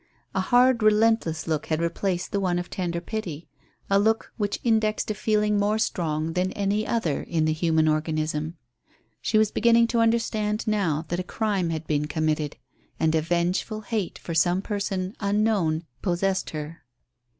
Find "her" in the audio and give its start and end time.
16.49-16.83